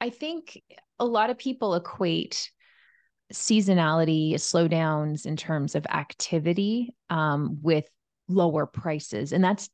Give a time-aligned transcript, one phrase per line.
[0.00, 0.62] I think
[0.98, 2.50] a lot of people equate
[3.32, 7.84] seasonality slowdowns in terms of activity um, with
[8.28, 9.68] lower prices and that's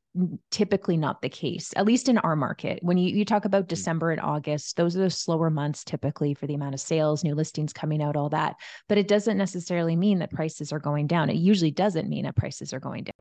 [0.50, 2.78] typically not the case at least in our market.
[2.80, 3.68] When you, you talk about Mm.
[3.68, 7.34] december and august those are the slower months typically for the amount of sales new
[7.34, 8.56] listings coming out all that.
[8.88, 11.28] But it doesn't necessarily mean that prices are going down.
[11.28, 13.12] It usually doesn't mean that prices are going down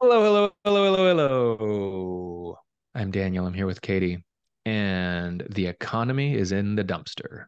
[0.00, 2.58] Hello, hello, hello, hello, hello.
[2.94, 3.44] I'm Daniel.
[3.44, 4.24] I'm here with Katie,
[4.64, 7.46] and the economy is in the dumpster.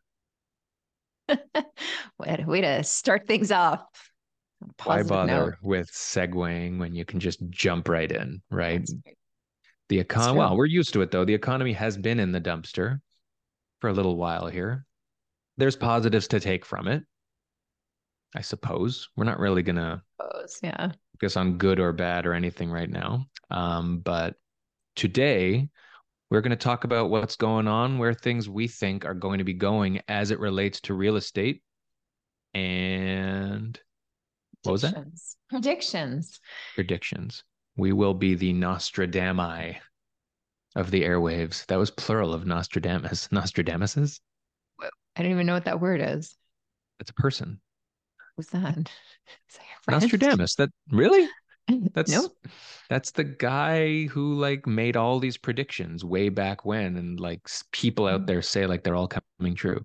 [1.29, 3.87] way, to, way to start things off
[4.83, 5.55] Why bother note.
[5.63, 8.85] with segueing when you can just jump right in, right?
[9.89, 11.25] The It's econ well, we're used to it though.
[11.25, 12.99] The economy has been in the dumpster
[13.83, 14.87] for a little while here.
[15.59, 17.05] There's positives to take from it.
[18.35, 19.11] I suppose.
[19.17, 23.27] We're not really gonna Suppose, yeah focus on good or bad or anything right now.
[23.51, 24.35] Um, but
[24.97, 25.69] today
[26.31, 29.45] we're going to talk about what's going on, where things we think are going to
[29.45, 31.63] be going as it relates to real estate.
[32.55, 33.79] And
[34.63, 35.05] what was that?
[35.49, 36.41] predictions
[36.75, 37.45] predictions.
[37.77, 39.77] We will be the Nostradami
[40.75, 41.67] of the airwaves.
[41.67, 43.29] That was plural of Nostradamus.
[43.33, 44.21] Nostradamuses?
[45.17, 46.37] i don't even know what that word is
[47.01, 47.61] It's a person.
[48.37, 48.77] what's that
[49.49, 49.89] Is that?
[49.89, 50.55] Nostradamus.
[50.57, 51.29] That really?
[51.95, 52.29] That's no
[52.89, 58.07] that's the guy who like made all these predictions way back when, and like people
[58.07, 59.85] out there say like they're all coming true.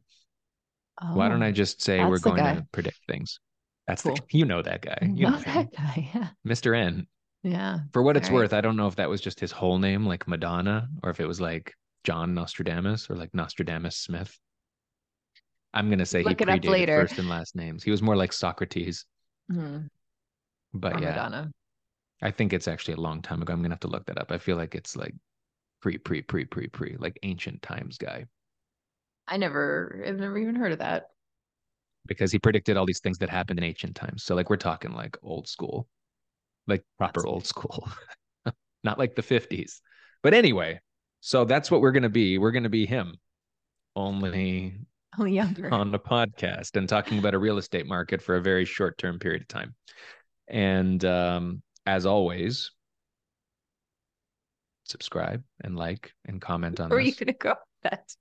[1.14, 3.40] Why don't I Oh, just say we're going to predict things?
[3.88, 4.16] That's Cool.
[4.16, 4.98] the you know that guy.
[5.16, 6.76] You know know that guy yeah Mr.
[6.76, 7.08] N.
[7.48, 8.32] yeah For what it's right.
[8.32, 11.20] worth, I don't know if that was just his whole name, like Madonna, or if
[11.20, 14.40] it was like John Nostradamus or like Nostradamus Smith.
[15.74, 16.94] I'm gonna say Look he predated later.
[16.94, 17.84] first and last names.
[17.84, 19.06] He was more like Socrates,
[19.50, 19.88] Hmm,
[20.74, 21.52] but or yeah, Madonna.
[22.22, 23.54] I think it's actually a long time ago.
[23.54, 24.32] I'm gonna have to look that up.
[24.32, 25.16] I feel like it's like
[25.82, 28.28] pre, pre, pre, pre, pre, like ancient times guy,
[29.28, 31.12] I never, I've never even heard of that.
[32.06, 34.24] because he predicted all these things that happened in ancient times.
[34.24, 35.88] So like we're talking like old school,
[36.68, 37.90] like proper old school,
[38.84, 39.80] not like the 50s.
[40.24, 40.80] But anyway,
[41.22, 42.38] so that's what we're gonna be.
[42.38, 43.16] We're gonna be him,
[43.96, 44.76] only
[45.20, 45.74] Oh, younger.
[45.74, 49.18] on a podcast and talking about a real estate market for a very short term
[49.18, 49.74] period of time.
[50.48, 52.72] And um, as always,
[54.86, 58.16] subscribe and like and comment on Where are you gonna go with that?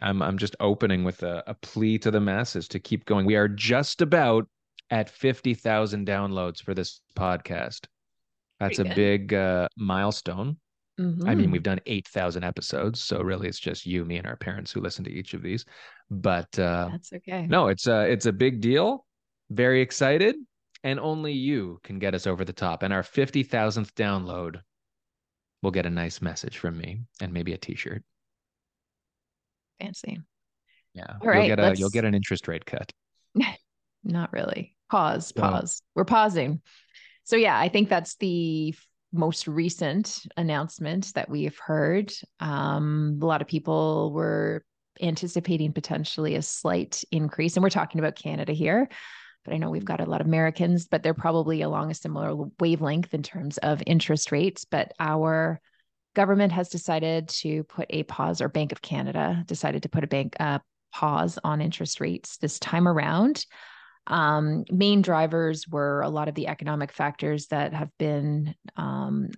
[0.00, 3.26] I'm I'm just opening with a, a plea to the masses to keep going.
[3.26, 4.46] We are just about
[4.90, 7.86] at 50,000 downloads for this podcast.
[8.60, 8.94] That's Pretty a good.
[8.94, 10.56] big uh, milestone.
[10.98, 11.02] I
[11.34, 11.50] mean, Mhm.
[11.52, 15.04] we've done 8,000 episodes, so really it's just you, me, and our parents who listen
[15.04, 15.64] to each of these.
[16.08, 17.46] But uh, that's okay.
[17.48, 19.04] no, it's a it's a big deal.
[19.50, 20.36] Very excited,
[20.84, 22.84] and only you can get us over the top.
[22.84, 24.60] And our 50,000th download
[25.62, 28.04] will get a nice message from me and maybe a t-shirt.
[29.80, 30.20] fancy.
[30.94, 31.06] Yeah.
[31.08, 32.92] All you'll right, get a you'll get an interest rate cut.
[34.04, 34.76] Not really.
[34.90, 35.82] Pause, pause.
[35.94, 36.60] We're pausing.
[37.24, 38.74] So, yeah, I think that's the
[39.12, 42.12] most recent announcement that we've heard.
[42.40, 44.64] Um, a lot of people were
[45.00, 48.88] anticipating potentially a slight increase, and we're talking about Canada here.
[49.44, 52.34] But I know we've got a lot of Americans, but they're probably along a similar
[52.60, 54.64] wavelength in terms of interest rates.
[54.64, 55.60] But our
[56.14, 60.08] government has decided to put a pause, or Bank of Canada decided to put a
[60.08, 60.60] bank uh,
[60.92, 63.44] pause on interest rates this time around.
[64.06, 69.28] Um, main drivers were a lot of the economic factors that have been um,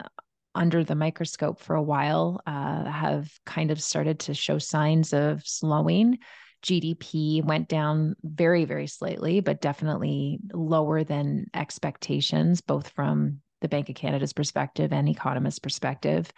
[0.55, 5.47] under the microscope for a while, uh, have kind of started to show signs of
[5.47, 6.19] slowing.
[6.63, 13.89] GDP went down very, very slightly, but definitely lower than expectations, both from the Bank
[13.89, 16.33] of Canada's perspective and economists' perspective.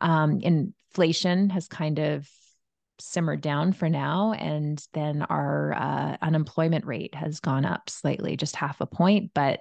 [0.00, 2.28] Um, inflation has kind of
[3.00, 4.32] simmered down for now.
[4.32, 9.32] And then our uh, unemployment rate has gone up slightly, just half a point.
[9.34, 9.60] But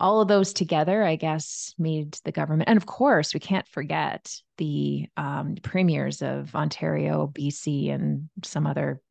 [0.00, 4.34] all of those together, I guess, made the government, and of course, we can't forget
[4.56, 9.02] the um, premiers of Ontario, BC, and some other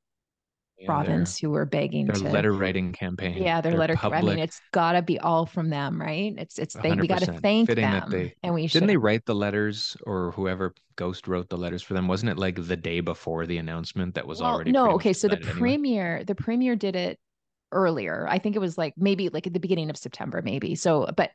[0.80, 2.30] Yeah, province who were begging Their, to.
[2.30, 3.44] letter writing campaign.
[3.44, 3.96] yeah, their, letter.
[4.02, 6.34] I mean, it's got to be all from them, right?
[6.38, 8.90] It's it's they, we got to thank them, they- and we Didn't should.
[8.90, 12.08] they write the letters or whoever Ghost wrote the letters for them?
[12.08, 15.28] Wasn't it like the day before the announcement that was Well, already no okay so
[15.28, 15.60] the decided anyway?
[15.60, 17.20] premier the premier did it
[17.72, 21.08] earlier i think it was like maybe like at the beginning of september maybe so
[21.16, 21.30] but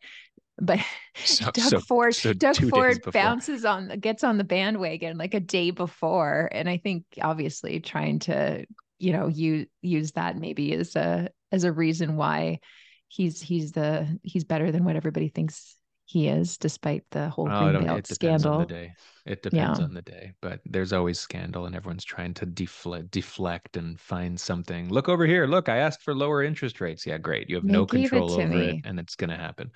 [0.61, 0.81] but
[1.25, 5.41] So- doug so- ford so doug ford bounces on gets on the bandwagon like a
[5.41, 8.65] day before and i think obviously trying to
[8.99, 12.61] you know, you use that maybe as a as a reason why
[13.09, 15.77] he's he's the he's better than what everybody thinks
[16.07, 18.55] he is, despite the whole oh, scandal.
[18.55, 18.93] On the day.
[19.25, 19.85] It depends yeah.
[19.85, 24.39] on the day, but there's always scandal, and everyone's trying to deflect, deflect, and find
[24.39, 24.91] something.
[24.91, 25.47] Look over here.
[25.47, 27.07] Look, I asked for lower interest rates.
[27.07, 27.49] Yeah, great.
[27.49, 28.69] You have they no control it over me.
[28.69, 29.71] it, and it's going to happen.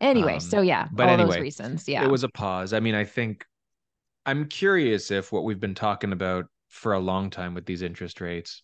[0.00, 1.88] Anyway, um, so yeah, but all anyway, those reasons.
[1.88, 2.72] Yeah, it was a pause.
[2.72, 3.44] I mean, I think
[4.24, 8.20] I'm curious if what we've been talking about for a long time with these interest
[8.20, 8.62] rates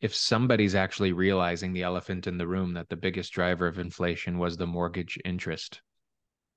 [0.00, 4.38] if somebody's actually realizing the elephant in the room that the biggest driver of inflation
[4.38, 5.80] was the mortgage interest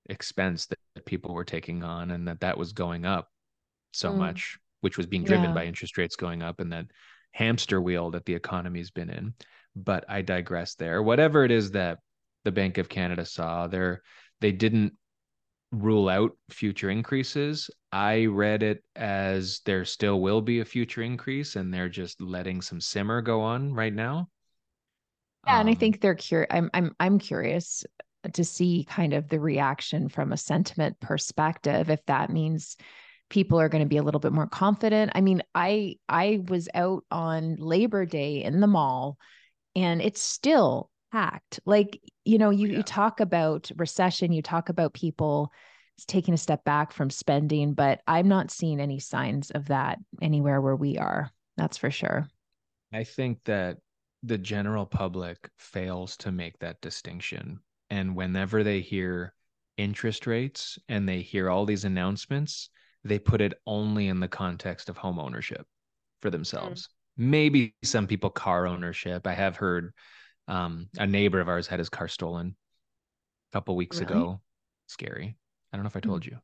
[0.10, 3.30] expense that, people were taking on and that that was going up
[3.92, 4.18] so mm.
[4.18, 5.54] much which was being driven yeah.
[5.54, 6.86] by interest rates going up and that
[7.32, 9.34] hamster wheel that the economy's been in
[9.76, 12.00] but i digress there whatever it is that
[12.46, 14.02] the bank of canada saw there
[14.40, 14.94] they didn't
[15.72, 17.70] rule out future increases.
[17.96, 22.62] I read it as there still will be a future increase and they're just letting
[22.62, 24.28] some simmer go on right now.
[25.48, 26.50] Yeah, um, and I um, think they're curious.
[26.52, 27.86] I'm I'm I'm curious
[28.34, 32.76] to see kind of the reaction from a sentiment perspective if that means
[33.30, 35.14] people are going to be a little bit more confident.
[35.16, 39.18] I mean, I I was out on Labor Day in the mall
[39.74, 41.62] and it's still packed.
[41.66, 42.78] Like, you know, you, yeah.
[42.78, 45.54] you talk about recession, you talk about people
[46.04, 50.60] taking a step back from spending, but I'm not seeing any signs of that anywhere
[50.60, 51.32] where we are.
[51.56, 52.28] That's for sure.
[52.92, 53.78] I think that
[54.24, 57.60] the general public fails to make that distinction.
[57.90, 59.34] And whenever they hear
[59.78, 62.70] interest rates and they hear all these announcements,
[63.04, 65.66] they put it only in the context of home ownership
[66.22, 66.88] for themselves.
[67.20, 67.28] Mm.
[67.30, 69.28] Maybe some people car ownership.
[69.28, 69.94] I have heard
[70.48, 72.56] um, a neighbor of ours had his car stolen
[73.52, 74.12] a couple weeks really?
[74.12, 74.42] ago.
[74.88, 75.38] Scary.
[75.76, 76.10] I don't know if I hmm.
[76.10, 76.38] told you,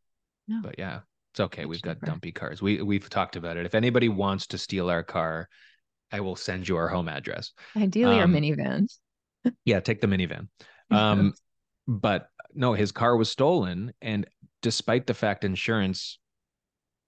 [0.50, 0.60] no.
[0.62, 1.00] but yeah,
[1.32, 1.64] it's okay.
[1.64, 2.62] We've got dumpy cars.
[2.62, 3.66] We we've talked about it.
[3.66, 5.48] If anybody wants to steal our car,
[6.12, 7.54] I will send you our home address.
[7.78, 8.88] Ideally, um, our minivan.
[9.66, 10.50] yeah, take the minivan.
[10.92, 11.32] Um,
[11.88, 14.28] but no, his car was stolen, and
[14.62, 16.20] despite the fact insurance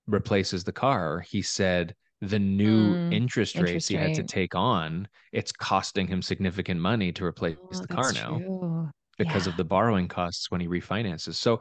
[0.08, 4.56] replaces the car, he said the new mm, interest rates interest he had to take
[4.56, 8.90] on, it's costing him significant money to replace oh, the car now true.
[9.18, 9.52] because yeah.
[9.52, 11.36] of the borrowing costs when he refinances.
[11.36, 11.60] So,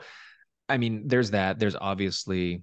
[0.68, 1.58] I mean, there's that.
[1.58, 2.62] There's obviously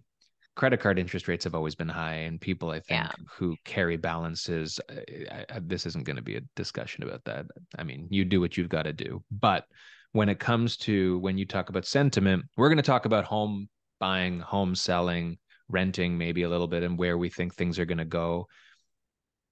[0.55, 3.11] credit card interest rates have always been high, and people I think yeah.
[3.37, 4.79] who carry balances.
[4.89, 7.45] I, I, this isn't going to be a discussion about that.
[7.77, 9.65] I mean, you do what you've got to do, but
[10.11, 13.69] when it comes to when you talk about sentiment, we're going to talk about home
[13.99, 15.37] buying, home selling
[15.69, 18.47] renting maybe a little bit and where we think things are going to go.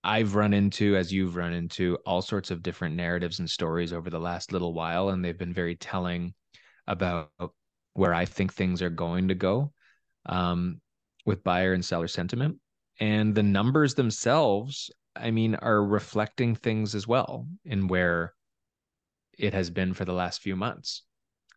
[0.04, 4.10] I've run into, as you've run into, all sorts of different narratives and stories over
[4.10, 6.34] the last little while, and they've been very telling
[6.88, 7.32] about
[7.98, 9.74] where I think things are going to go
[10.28, 10.80] um,
[11.26, 12.60] with buyer and seller sentiment.
[13.00, 18.36] And the numbers themselves, I mean, are reflecting things as well in where
[19.36, 21.02] it has been for the last few months.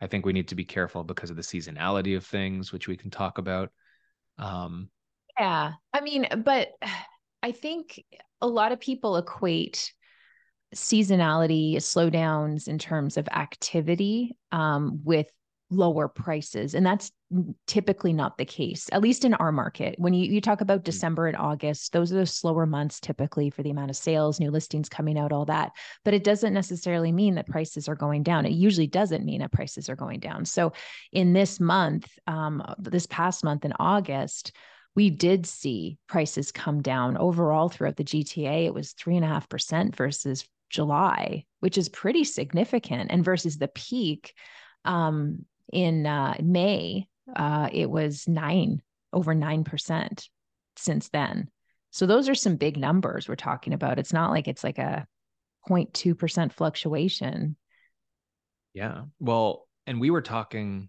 [0.01, 2.97] I think we need to be careful because of the seasonality of things, which we
[2.97, 3.71] can talk about.
[4.39, 4.89] Um,
[5.39, 5.73] yeah.
[5.93, 6.69] I mean, but
[7.43, 8.03] I think
[8.41, 9.93] a lot of people equate
[10.75, 15.31] seasonality, slowdowns in terms of activity um, with
[15.70, 16.75] lower prices.
[16.75, 17.12] And that's
[17.67, 19.94] typically not the case, at least in our market.
[19.99, 20.84] When you, you talk about mm.
[20.84, 24.50] December and August, those are the slower months typically for the amount of sales, new
[24.50, 25.70] listings coming out, all that.
[26.05, 28.46] But it doesn't necessarily mean that prices are going down.
[28.46, 30.44] It usually doesn't mean that prices are going down.
[30.44, 30.72] So
[31.12, 34.53] in this month, um, this past month in August,
[34.96, 38.67] we did see prices come down overall throughout the GTA.
[38.67, 43.56] It was three and a half percent versus July, which is pretty significant, and versus
[43.56, 44.34] the peak
[44.84, 50.29] um, in uh, May, uh, it was nine, over 9%
[50.77, 51.48] since then.
[51.91, 53.98] So those are some big numbers we're talking about.
[53.98, 55.06] It's not like it's like a
[55.69, 57.56] 0.2% fluctuation.
[58.74, 59.03] Yeah.
[59.19, 60.89] Well, and we were talking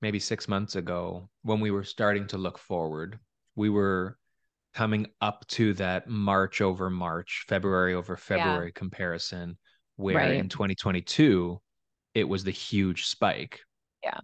[0.00, 3.18] maybe six months ago when we were starting to look forward.
[3.56, 4.16] We were
[4.74, 8.78] coming up to that March over March, February over February yeah.
[8.78, 9.58] comparison,
[9.96, 10.34] where right.
[10.34, 11.60] in 2022,
[12.14, 13.60] it was the huge spike
[14.02, 14.20] yeah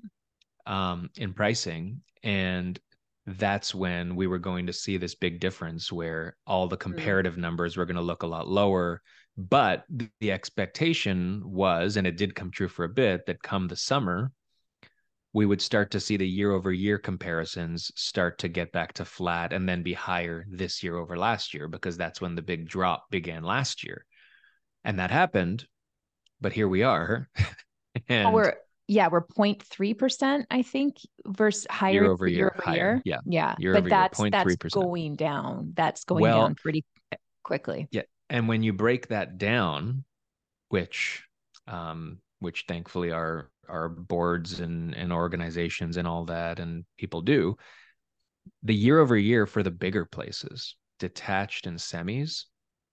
[0.67, 2.79] um in pricing and
[3.27, 6.93] that's when we were going to see this big difference where all the mm-hmm.
[6.93, 7.39] comparative mm.
[7.39, 9.03] numbers were going to look a lot lower
[9.37, 9.85] but
[10.19, 14.33] the expectation was and it did come true for a bit that come the summer
[15.35, 19.05] we would start to see the year over year comparisons start to get back to
[19.05, 22.67] flat and then be higher this year over last year because that's when the big
[22.67, 24.05] drop began last year
[24.85, 25.67] and that happened
[26.41, 27.29] but here we are
[28.09, 28.55] and well, we're
[28.89, 32.39] yeah, we're 0.3%, I think, versus higher year over year.
[32.39, 33.03] year, over year.
[33.05, 33.19] Yeah.
[33.27, 33.55] Yeah.
[33.59, 35.73] Year but that's, year, that's going down.
[35.77, 36.85] That's going well, down pretty
[37.45, 37.87] quickly.
[37.91, 38.03] Yeah.
[38.31, 40.05] And when you break that down,
[40.71, 41.23] which
[41.67, 47.57] um, which thankfully our our boards and and organizations and all that and people do,
[48.63, 52.45] the year over year for the bigger places, detached and semis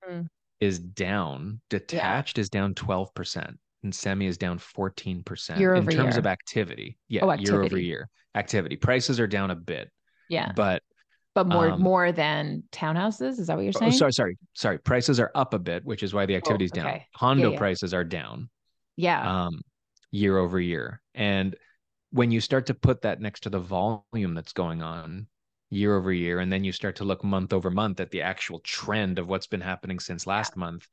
[0.09, 0.27] mm.
[0.59, 1.61] is down.
[1.69, 2.41] Detached yeah.
[2.41, 6.19] is down 12% and semi is down 14% year in terms year.
[6.19, 6.97] of activity.
[7.07, 7.51] Yeah, oh, activity.
[7.51, 8.09] year over year.
[8.35, 8.75] Activity.
[8.75, 9.89] Prices are down a bit.
[10.27, 10.51] Yeah.
[10.53, 10.83] But
[11.35, 14.37] but more um, more than townhouses is that what you're oh, saying oh, sorry sorry
[14.53, 16.89] sorry prices are up a bit which is why the activity is oh, okay.
[16.89, 17.57] down condo yeah, yeah.
[17.57, 18.49] prices are down
[18.95, 19.59] yeah um
[20.11, 21.55] year over year and
[22.11, 25.27] when you start to put that next to the volume that's going on
[25.69, 28.59] year over year and then you start to look month over month at the actual
[28.59, 30.61] trend of what's been happening since last yeah.
[30.61, 30.87] month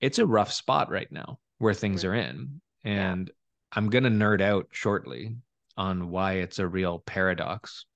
[0.00, 3.30] it's a rough spot right now where things are in and
[3.72, 5.36] i'm going to nerd out shortly
[5.76, 7.86] on why it's a real paradox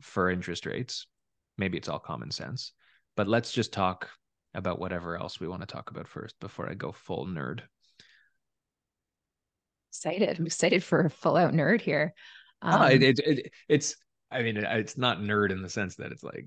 [0.00, 1.06] for interest rates.
[1.58, 2.72] Maybe it's all common sense
[3.16, 4.08] but let's just talk
[4.54, 7.60] about whatever else we want to talk about first before i go full nerd.
[9.90, 10.38] Excited.
[10.38, 12.14] I'm excited for a full out nerd here.
[12.62, 13.96] Um, oh, it, it, it, it's
[14.30, 16.46] I mean, it's not nerd in the sense that it's like,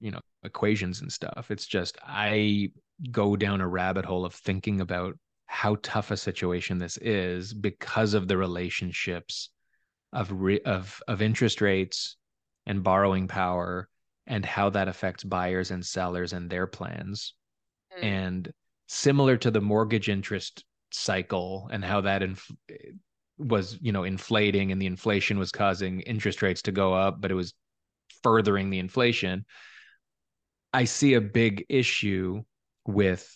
[0.00, 1.50] you know, equations and stuff.
[1.50, 2.70] It's just I
[3.10, 8.14] go down a rabbit hole of thinking about how tough a situation this is because
[8.14, 9.50] of the relationships
[10.12, 12.16] of re- of of interest rates
[12.66, 13.88] and borrowing power
[14.26, 17.34] and how that affects buyers and sellers and their plans.
[17.98, 18.04] Mm.
[18.04, 18.52] And
[18.88, 22.50] similar to the mortgage interest cycle and how that inf-
[23.38, 27.30] was you know inflating and the inflation was causing interest rates to go up but
[27.30, 27.52] it was
[28.22, 29.44] furthering the inflation
[30.72, 32.42] i see a big issue
[32.86, 33.30] with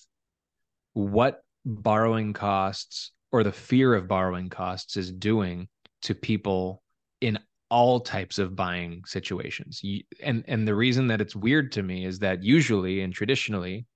[0.95, 5.69] what borrowing costs or the fear of borrowing costs is doing
[6.03, 6.83] to people
[7.21, 7.39] in
[7.69, 9.81] all types of buying situations
[10.25, 13.87] and and the reason that it's weird to me is that usually and traditionally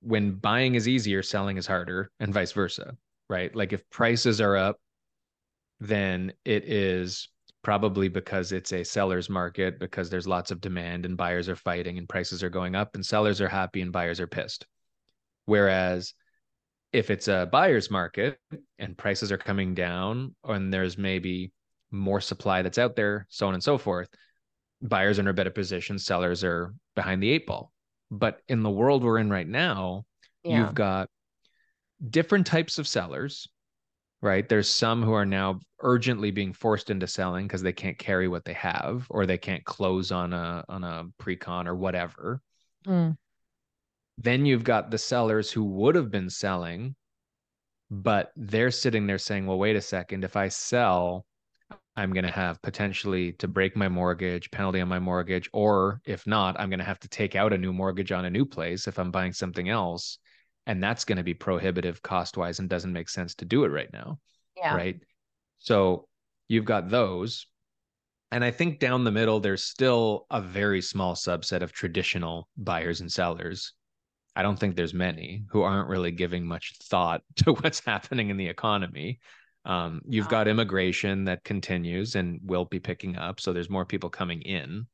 [0.00, 2.96] when buying is easier selling is harder and vice versa
[3.30, 3.54] right?
[3.54, 4.76] Like if prices are up,
[5.78, 7.28] then it is
[7.62, 11.96] probably because it's a seller's market because there's lots of demand and buyers are fighting
[11.96, 14.66] and prices are going up and sellers are happy and buyers are pissed.
[15.50, 16.14] Whereas
[16.92, 18.38] if it's a buyer's market
[18.78, 21.50] and prices are coming down and there's maybe
[21.90, 24.08] more supply that's out there, so on and so forth,
[24.80, 27.72] buyers are in a better position, sellers are behind the eight ball.
[28.12, 30.04] But in the world we're in right now,
[30.44, 30.60] yeah.
[30.60, 31.08] you've got
[32.08, 33.48] different types of sellers,
[34.22, 34.48] right?
[34.48, 38.44] There's some who are now urgently being forced into selling because they can't carry what
[38.44, 42.40] they have or they can't close on a on a pre-con or whatever.
[42.86, 43.16] Mm.
[44.22, 46.94] Then you've got the sellers who would have been selling,
[47.90, 51.24] but they're sitting there saying, well, wait a second, if I sell,
[51.96, 56.26] I'm going to have potentially to break my mortgage, penalty on my mortgage, or if
[56.26, 58.86] not, I'm going to have to take out a new mortgage on a new place
[58.86, 60.18] if I'm buying something else.
[60.66, 63.68] And that's going to be prohibitive cost wise and doesn't make sense to do it
[63.68, 64.18] right now
[64.60, 64.74] yeah.
[64.74, 65.00] right?
[65.58, 66.06] So
[66.48, 67.46] you've got those.
[68.32, 73.00] And i think down the middle there's still a very small subset of traditional buyers
[73.00, 73.72] and sellers
[74.36, 78.36] i don't think there's many who aren't really giving much thought to what's happening in
[78.36, 79.20] the economy
[79.66, 84.08] um, you've got immigration that continues and will be picking up so there's more people
[84.08, 84.86] coming in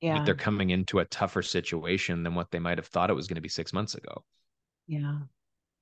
[0.00, 0.16] yeah.
[0.18, 3.28] But they're coming into a tougher situation than what they might have thought it was
[3.28, 4.24] going to be six months ago.
[4.86, 5.18] Yeah.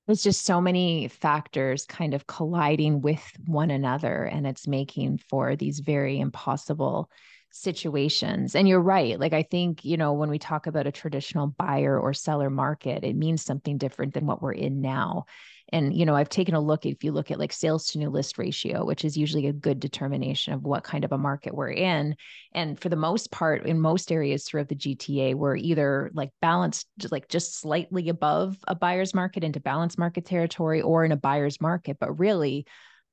[0.05, 5.55] There's just so many factors kind of colliding with one another, and it's making for
[5.55, 7.09] these very impossible
[7.51, 8.55] situations.
[8.55, 9.19] And you're right.
[9.19, 13.03] Like, I think, you know, when we talk about a traditional buyer or seller market,
[13.03, 15.25] it means something different than what we're in now.
[15.71, 18.09] And, you know, I've taken a look, if you look at like sales to new
[18.09, 21.71] list ratio, which is usually a good determination of what kind of a market we're
[21.71, 22.15] in.
[22.53, 26.87] And for the most part, in most areas throughout the GTA, we're either like balanced,
[27.11, 31.61] like just slightly above a buyer's market into balanced market territory or in a buyer's
[31.61, 31.97] market.
[31.99, 32.65] But really,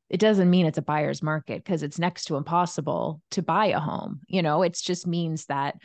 [0.08, 3.80] it doesn't mean it's a buyer's market because it's next to impossible to buy a
[3.80, 4.20] home.
[4.28, 5.76] You know, it just means that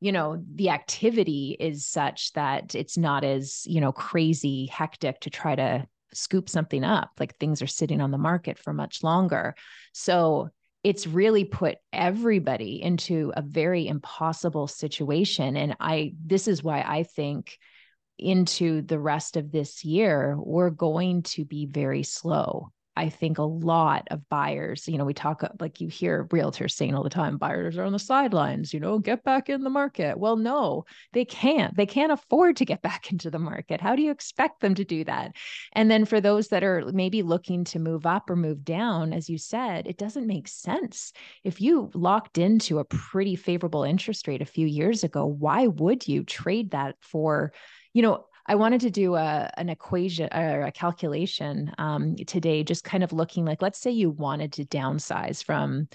[0.00, 5.30] you know the activity is such that it's not as you know crazy hectic to
[5.30, 9.54] try to scoop something up like things are sitting on the market for much longer
[9.92, 10.48] so
[10.84, 17.02] it's really put everybody into a very impossible situation and i this is why i
[17.02, 17.58] think
[18.18, 23.42] into the rest of this year we're going to be very slow I think a
[23.42, 27.10] lot of buyers, you know, we talk uh, like you hear realtors saying all the
[27.10, 30.18] time, buyers are on the sidelines, you know, get back in the market.
[30.18, 31.76] Well, no, they can't.
[31.76, 33.80] They can't afford to get back into the market.
[33.80, 35.32] How do you expect them to do that?
[35.74, 39.28] And then for those that are maybe looking to move up or move down, as
[39.28, 41.12] you said, it doesn't make sense.
[41.44, 46.08] If you locked into a pretty favorable interest rate a few years ago, why would
[46.08, 47.52] you trade that for,
[47.92, 52.84] you know, I wanted to do a an equation or a calculation um, today, just
[52.84, 55.88] kind of looking like, let's say you wanted to downsize from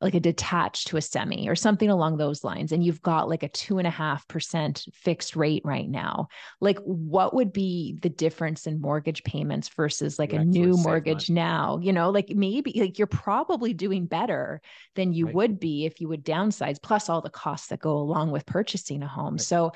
[0.00, 3.42] like a detached to a semi or something along those lines, and you've got like
[3.42, 6.28] a two and a half percent fixed rate right now.
[6.60, 11.30] Like, what would be the difference in mortgage payments versus like you a new mortgage
[11.30, 11.80] now?
[11.82, 14.60] You know, like maybe like you're probably doing better
[14.94, 15.34] than you right.
[15.34, 19.02] would be if you would downsize, plus all the costs that go along with purchasing
[19.02, 19.34] a home.
[19.34, 19.40] Right.
[19.40, 19.72] So,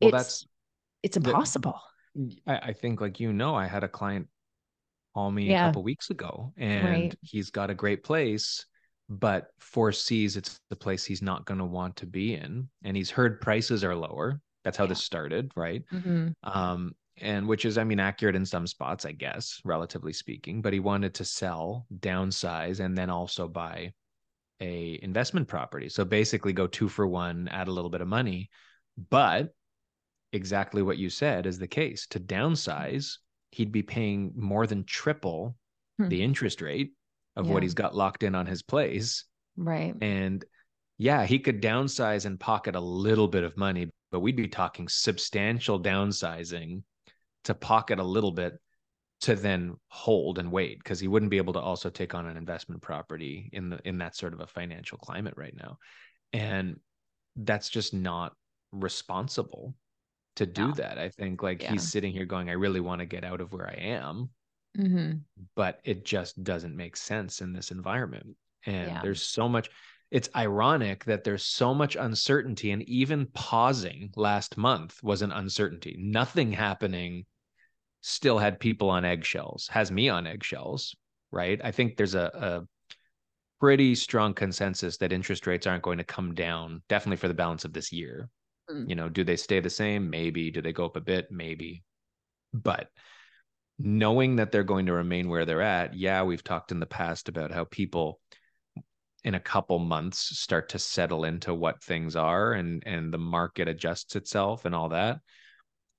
[0.00, 0.46] well, that's
[1.02, 1.80] it's impossible.
[2.46, 4.26] I, I, think, like you know, I had a client
[5.14, 5.64] call me yeah.
[5.64, 7.18] a couple weeks ago, and right.
[7.22, 8.64] he's got a great place,
[9.08, 13.10] but foresees it's the place he's not going to want to be in, and he's
[13.10, 14.40] heard prices are lower.
[14.64, 14.88] That's how yeah.
[14.88, 15.82] this started, right?
[15.92, 16.28] Mm-hmm.
[16.42, 20.62] Um, and which is, I mean, accurate in some spots, I guess, relatively speaking.
[20.62, 23.92] But he wanted to sell, downsize, and then also buy
[24.60, 25.88] a investment property.
[25.88, 28.50] So basically, go two for one, add a little bit of money,
[29.10, 29.52] but
[30.32, 32.06] exactly what you said is the case.
[32.08, 33.16] To downsize,
[33.50, 35.56] he'd be paying more than triple
[35.98, 36.08] hmm.
[36.08, 36.92] the interest rate
[37.36, 37.52] of yeah.
[37.52, 39.24] what he's got locked in on his place.
[39.56, 39.94] Right.
[40.00, 40.44] And
[40.98, 44.88] yeah, he could downsize and pocket a little bit of money, but we'd be talking
[44.88, 46.82] substantial downsizing
[47.44, 48.54] to pocket a little bit
[49.20, 52.36] to then hold and wait because he wouldn't be able to also take on an
[52.36, 55.76] investment property in the in that sort of a financial climate right now
[56.32, 56.78] and
[57.36, 58.32] that's just not
[58.72, 59.74] responsible
[60.38, 60.72] to do no.
[60.74, 60.98] that.
[60.98, 61.72] I think like yeah.
[61.72, 64.30] he's sitting here going, I really want to get out of where I am.
[64.76, 65.18] Mm-hmm.
[65.54, 68.36] But it just doesn't make sense in this environment.
[68.66, 69.00] And yeah.
[69.02, 69.68] there's so much,
[70.10, 72.70] it's ironic that there's so much uncertainty.
[72.70, 75.96] And even pausing last month was an uncertainty.
[75.98, 77.24] Nothing happening
[78.00, 80.94] still had people on eggshells, has me on eggshells,
[81.32, 81.60] right?
[81.64, 82.66] I think there's a, a
[83.58, 87.64] pretty strong consensus that interest rates aren't going to come down, definitely for the balance
[87.64, 88.28] of this year.
[88.70, 88.88] Mm.
[88.88, 90.10] You know, do they stay the same?
[90.10, 90.50] Maybe.
[90.50, 91.30] Do they go up a bit?
[91.30, 91.84] Maybe.
[92.52, 92.88] But
[93.78, 97.28] knowing that they're going to remain where they're at, yeah, we've talked in the past
[97.28, 98.20] about how people
[99.24, 103.68] in a couple months start to settle into what things are and and the market
[103.68, 105.18] adjusts itself and all that.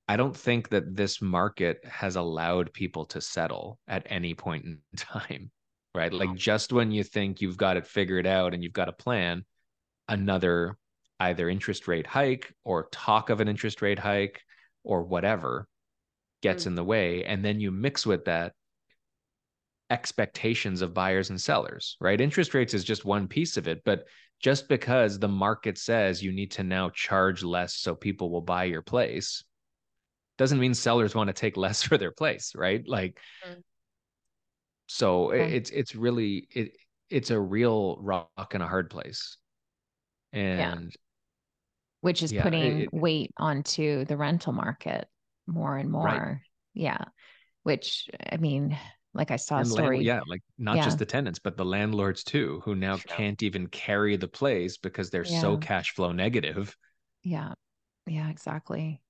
[0.08, 4.80] I don't think that this market has allowed people to settle at any point in
[4.98, 5.52] time,
[5.94, 6.12] right?
[6.12, 9.46] Like just when you think you've got it figured out and you've got a plan,
[10.08, 10.78] another
[11.20, 14.42] either interest rate hike or talk of an interest rate hike
[14.84, 15.68] or whatever
[16.42, 16.68] gets mm.
[16.68, 18.54] in the way and then you mix with that
[19.90, 24.06] expectations of buyers and sellers right interest rates is just one piece of it but
[24.40, 28.64] just because the market says you need to now charge less so people will buy
[28.64, 29.44] your place
[30.38, 33.56] doesn't mean sellers want to take less for their place right like mm.
[34.88, 35.56] so okay.
[35.56, 36.78] it's it's really it
[37.10, 39.38] it's a real rock and a hard place
[40.32, 40.96] and
[42.02, 45.08] which is yeah, putting it, weight onto the rental market
[45.48, 46.06] more and more.
[46.06, 46.38] Right.
[46.74, 47.06] Yeah.
[47.64, 48.78] Which I mean,
[49.14, 49.98] like I saw a story.
[49.98, 50.86] Land, yeah, like not yeah.
[50.86, 55.10] just the tenants, but the landlords too, who now can't even carry the place because
[55.10, 55.42] they're yeah.
[55.42, 56.76] so cash flow negative.
[57.24, 57.54] Yeah.
[58.08, 59.02] Yeah, exactly.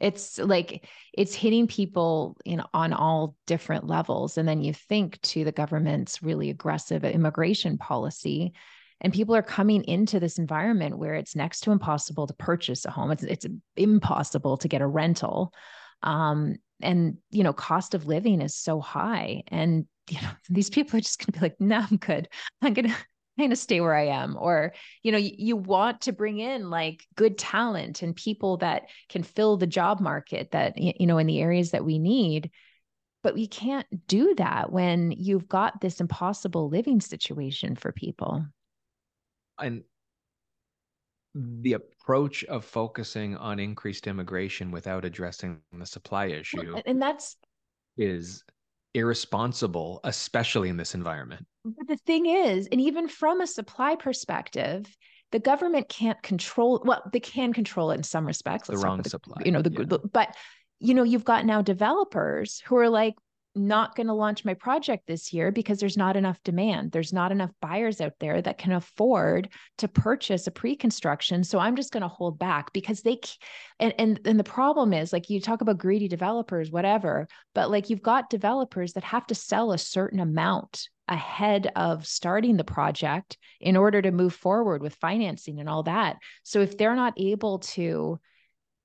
[0.00, 4.38] It's like it's hitting people in on all different levels.
[4.38, 8.52] And then you think to the government's really aggressive immigration policy
[9.00, 12.90] and people are coming into this environment where it's next to impossible to purchase a
[12.90, 15.52] home it's, it's impossible to get a rental
[16.02, 20.96] um, and you know cost of living is so high and you know these people
[20.96, 22.28] are just going to be like no i'm good
[22.62, 22.96] i'm going to
[23.38, 24.36] kind of stay where I am.
[24.38, 28.88] Or, you know, you, you, want to bring in like good talent and people that
[29.08, 32.50] can fill the job market that, you know, in the areas that we need.
[33.22, 38.44] But we can't do that when you've got this impossible living situation for people
[39.60, 39.82] and
[41.34, 47.36] the approach of focusing on increased immigration without addressing the supply issue and that's
[47.96, 48.44] is
[48.94, 54.86] irresponsible especially in this environment but the thing is and even from a supply perspective
[55.30, 59.10] the government can't control well they can control it in some respects the wrong the,
[59.10, 59.84] supply you know the, yeah.
[59.86, 60.34] the but
[60.80, 63.14] you know you've got now developers who are like
[63.54, 66.92] not going to launch my project this year because there's not enough demand.
[66.92, 71.42] There's not enough buyers out there that can afford to purchase a pre-construction.
[71.44, 73.18] So I'm just going to hold back because they
[73.80, 77.90] and and and the problem is like you talk about greedy developers whatever, but like
[77.90, 83.38] you've got developers that have to sell a certain amount ahead of starting the project
[83.60, 86.16] in order to move forward with financing and all that.
[86.42, 88.20] So if they're not able to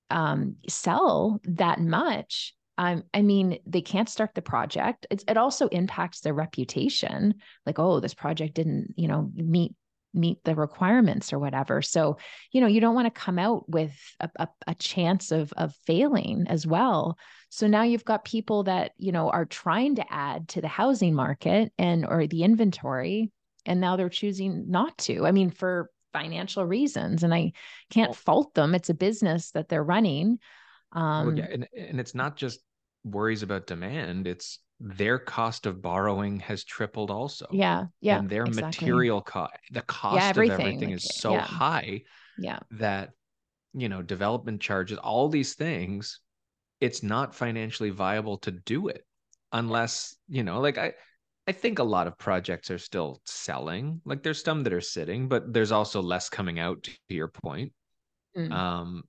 [0.10, 5.06] um, sell that much, um, I mean, they can't start the project.
[5.12, 7.36] It's, it also impacts their reputation.
[7.66, 9.76] Like, oh, this project didn't, you know, meet
[10.16, 11.82] meet the requirements or whatever.
[11.82, 12.18] So,
[12.52, 15.74] you know, you don't want to come out with a, a, a, chance of of
[15.88, 17.18] failing as well.
[17.50, 21.16] So now you've got people that, you know, are trying to add to the housing
[21.16, 23.32] market and or the inventory,
[23.66, 25.26] and now they're choosing not to.
[25.26, 27.24] I mean, for financial reasons.
[27.24, 27.52] And I
[27.90, 28.74] can't fault them.
[28.76, 30.40] It's a business that they're running.
[30.94, 32.60] Um, well, yeah, and, and it's not just
[33.04, 37.48] worries about demand, it's their cost of borrowing has tripled also.
[37.52, 37.86] Yeah.
[38.02, 38.20] Yeah.
[38.20, 38.86] And their exactly.
[38.86, 40.54] material cost, the cost yeah, everything.
[40.54, 41.42] of everything like, is so yeah.
[41.42, 42.02] high
[42.38, 42.60] yeah.
[42.72, 43.12] that,
[43.74, 46.20] you know, development charges, all these things,
[46.82, 49.06] it's not financially viable to do it
[49.52, 50.94] unless, you know, like I,
[51.48, 54.02] I think a lot of projects are still selling.
[54.06, 57.72] Like there's some that are sitting, but there's also less coming out to your point.
[58.38, 58.52] Mm.
[58.52, 59.04] Um,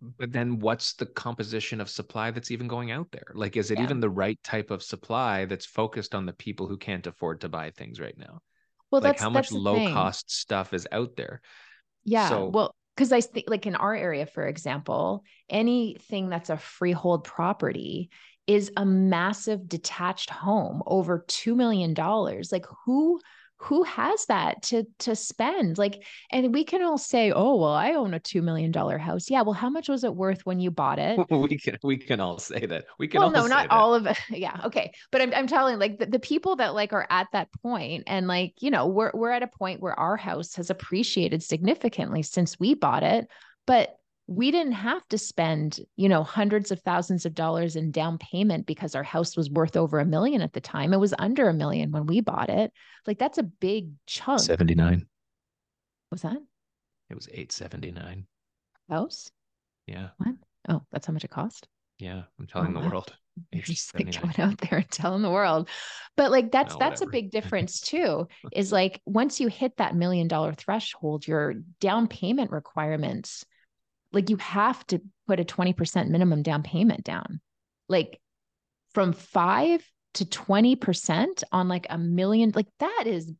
[0.00, 3.78] but then what's the composition of supply that's even going out there like is it
[3.78, 3.84] yeah.
[3.84, 7.48] even the right type of supply that's focused on the people who can't afford to
[7.48, 8.40] buy things right now
[8.90, 9.92] well like how much low thing.
[9.92, 11.40] cost stuff is out there
[12.04, 16.56] yeah so, well because i think like in our area for example anything that's a
[16.56, 18.10] freehold property
[18.46, 21.94] is a massive detached home over $2 million
[22.50, 23.20] like who
[23.60, 25.78] who has that to to spend?
[25.78, 29.30] Like and we can all say oh well i own a $2 million house.
[29.30, 31.18] Yeah well how much was it worth when you bought it?
[31.30, 32.84] We can we can all say that.
[32.98, 33.74] We can all well no not that.
[33.74, 34.18] all of it.
[34.30, 34.92] Yeah okay.
[35.10, 38.26] But i'm, I'm telling like the, the people that like are at that point and
[38.28, 42.58] like you know we're we're at a point where our house has appreciated significantly since
[42.60, 43.28] we bought it
[43.66, 48.18] but we didn't have to spend, you know, hundreds of thousands of dollars in down
[48.18, 50.92] payment because our house was worth over a million at the time.
[50.92, 52.70] It was under a million when we bought it.
[53.06, 54.40] Like that's a big chunk.
[54.40, 55.06] 79.
[56.12, 56.36] Was that?
[57.08, 58.26] It was 879.
[58.90, 59.30] House?
[59.86, 60.08] Yeah.
[60.18, 60.34] What?
[60.68, 61.66] Oh, that's how much it cost?
[61.98, 62.92] Yeah, I'm oh, telling oh, the wow.
[62.92, 63.16] world.
[63.54, 65.70] just like going out there and telling the world.
[66.18, 68.28] But like that's no, that's a big difference too.
[68.52, 73.46] is like once you hit that million dollar threshold, your down payment requirements
[74.12, 77.40] like you have to put a 20% minimum down payment down.
[77.88, 78.20] Like
[78.94, 83.30] from 5 to 20% on like a million like that is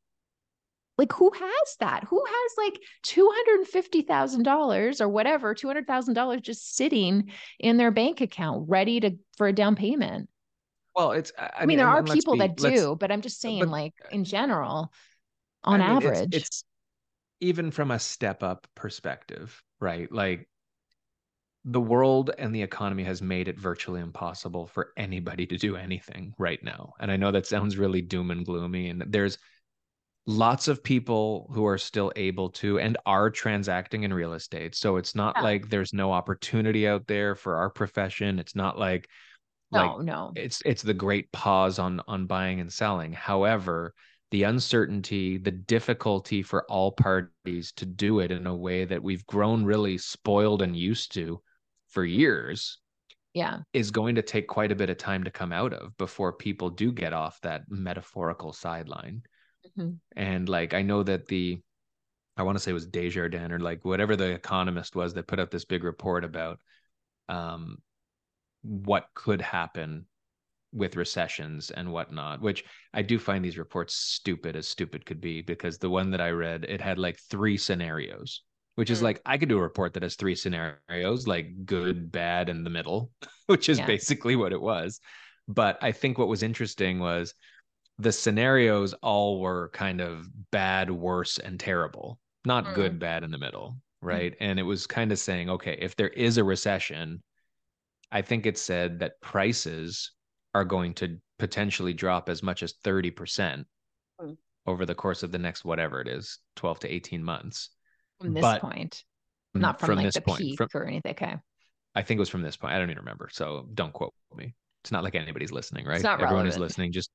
[0.98, 2.04] like who has that?
[2.04, 9.12] Who has like $250,000 or whatever, $200,000 just sitting in their bank account ready to
[9.36, 10.28] for a down payment?
[10.96, 13.60] Well, it's I, I mean, there are people be, that do, but I'm just saying
[13.60, 14.92] but, like uh, in general
[15.62, 16.34] on I mean, average.
[16.34, 16.64] It's, it's
[17.40, 20.10] even from a step up perspective, right?
[20.10, 20.48] Like
[21.64, 26.32] the world and the economy has made it virtually impossible for anybody to do anything
[26.38, 26.94] right now.
[27.00, 28.88] And I know that sounds really doom and gloomy.
[28.88, 29.38] And there's
[30.26, 34.74] lots of people who are still able to and are transacting in real estate.
[34.74, 35.42] So it's not yeah.
[35.42, 38.38] like there's no opportunity out there for our profession.
[38.38, 39.08] It's not like
[39.70, 40.32] no, like, no.
[40.36, 43.12] It's it's the great pause on on buying and selling.
[43.12, 43.94] However,
[44.30, 49.26] the uncertainty, the difficulty for all parties to do it in a way that we've
[49.26, 51.40] grown really spoiled and used to
[51.88, 52.78] for years
[53.34, 53.58] yeah.
[53.72, 56.70] is going to take quite a bit of time to come out of before people
[56.70, 59.22] do get off that metaphorical sideline.
[59.66, 59.94] Mm-hmm.
[60.16, 61.60] and like i know that the
[62.36, 65.40] i want to say it was desjardins or like whatever the economist was that put
[65.40, 66.60] out this big report about
[67.28, 67.76] um
[68.62, 70.06] what could happen
[70.72, 75.42] with recessions and whatnot, which I do find these reports stupid as stupid could be
[75.42, 78.42] because the one that I read, it had like three scenarios
[78.78, 79.02] which is mm.
[79.02, 82.70] like I could do a report that has three scenarios, like good, bad, and the
[82.70, 83.10] middle,
[83.46, 83.86] which is yeah.
[83.86, 85.00] basically what it was.
[85.48, 87.34] But I think what was interesting was
[87.98, 92.74] the scenarios all were kind of bad, worse, and terrible, not mm.
[92.76, 93.70] good, bad, in the middle.
[94.04, 94.08] Mm.
[94.08, 94.32] Right.
[94.34, 94.36] Mm.
[94.38, 97.20] And it was kind of saying, okay, if there is a recession,
[98.12, 100.12] I think it said that prices
[100.54, 103.64] are going to potentially drop as much as 30%
[104.20, 104.36] mm.
[104.66, 107.70] over the course of the next, whatever it is, 12 to 18 months
[108.20, 109.04] from this but, point,
[109.54, 111.12] not from, from like the point, peak from, or anything.
[111.12, 111.36] Okay.
[111.94, 112.74] I think it was from this point.
[112.74, 113.28] I don't even remember.
[113.32, 114.54] So don't quote me.
[114.82, 116.04] It's not like anybody's listening, right?
[116.04, 116.48] Everyone relevant.
[116.48, 116.92] is listening.
[116.92, 117.10] Just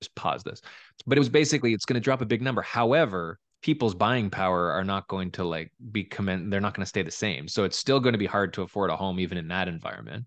[0.00, 0.60] just pause this.
[1.06, 2.62] But it was basically it's going to drop a big number.
[2.62, 6.50] However, people's buying power are not going to like be comment.
[6.50, 7.48] They're not going to stay the same.
[7.48, 10.24] So it's still going to be hard to afford a home even in that environment.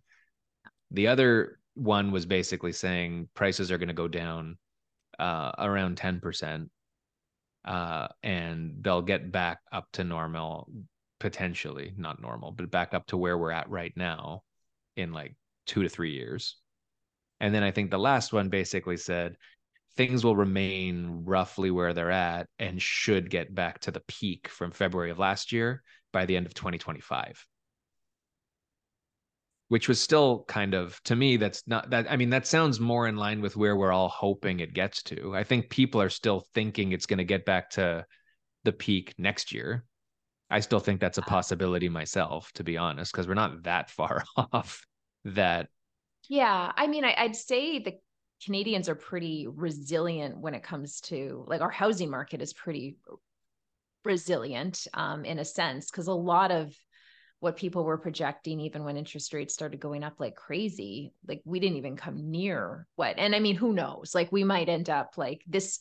[0.92, 4.58] The other one was basically saying prices are going to go down
[5.20, 6.70] uh, around 10%,
[7.66, 10.70] uh, and they'll get back up to normal,
[11.20, 14.44] potentially, not normal, but back up to where we're at right now
[14.96, 16.58] in like two to three years.
[17.40, 19.36] And then I think the last one basically said
[19.96, 24.72] things will remain roughly where they're at and should get back to the peak from
[24.72, 27.46] February of last year by the end of 2025
[29.70, 33.08] which was still kind of to me that's not that i mean that sounds more
[33.08, 35.36] in line with where we're all hoping it gets to.
[35.36, 38.06] I think people are still thinking it's going to get back to
[38.64, 39.86] the peak next year.
[40.50, 44.26] I still think that's a possibility myself to be honest because we're not that far
[44.54, 44.86] off
[45.26, 45.68] that
[46.28, 47.94] yeah i mean I, i'd say the
[48.44, 52.98] canadians are pretty resilient when it comes to like our housing market is pretty
[54.06, 56.74] resilient um, in a sense because a lot of
[57.40, 61.60] what people were projecting even when interest rates started going up like crazy like we
[61.60, 65.14] didn't even come near what and i mean who knows like we might end up
[65.18, 65.80] like this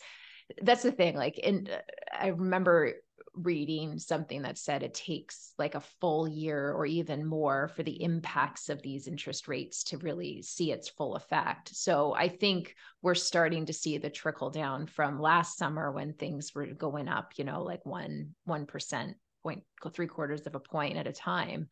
[0.63, 1.79] that's the thing like and uh,
[2.19, 2.95] i remember
[3.43, 8.03] reading something that said it takes like a full year or even more for the
[8.03, 11.75] impacts of these interest rates to really see its full effect.
[11.75, 16.55] So I think we're starting to see the trickle down from last summer when things
[16.55, 19.17] were going up, you know, like one one percent
[19.49, 21.69] point three quarters of a point at a time.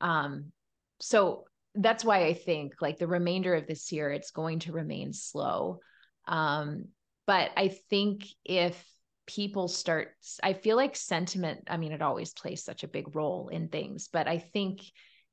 [0.00, 0.52] Um,
[1.00, 1.44] so
[1.74, 5.78] that's why I think like the remainder of this year, it's going to remain slow.
[6.26, 6.86] Um,
[7.26, 8.84] but I think if
[9.26, 10.08] people start,
[10.42, 14.08] I feel like sentiment, I mean, it always plays such a big role in things,
[14.12, 14.80] but I think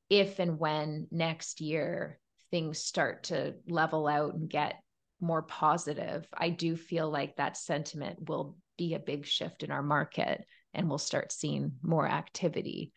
[0.08, 2.18] if and when next year
[2.50, 4.76] things start to level out and get
[5.20, 9.82] more positive, I do feel like that sentiment will be a big shift in our
[9.82, 10.44] market
[10.76, 12.92] and we'll start seeing more activity.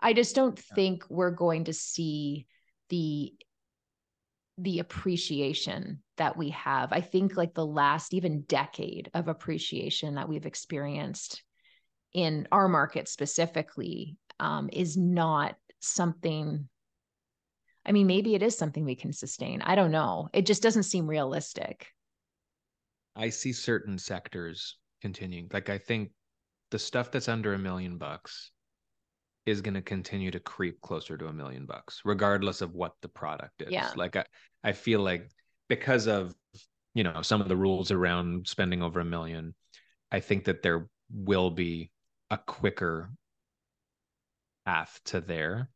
[0.00, 2.46] I just don't think we're going to see
[2.88, 3.34] the
[4.56, 6.92] the appreciation that we have.
[6.92, 11.42] I think like the last even decade of appreciation that we've experienced
[12.12, 16.68] in our market specifically um, is not something.
[17.84, 19.60] I mean, maybe it is something we can sustain.
[19.60, 20.28] I don't know.
[20.32, 21.88] It just doesn't seem realistic.
[23.16, 25.48] I see certain sectors continuing.
[25.52, 26.12] Like I think
[26.74, 28.50] the stuff that's under a million bucks
[29.46, 33.06] is going to continue to creep closer to a million bucks regardless of what the
[33.06, 33.70] product is.
[33.70, 33.92] Yeah.
[33.94, 34.24] like i
[34.64, 35.30] i feel like
[35.68, 36.34] because of
[36.92, 39.54] you know some of the rules around spending over a million
[40.10, 41.92] i think that there will be
[42.32, 43.12] a quicker
[44.66, 45.68] path to there.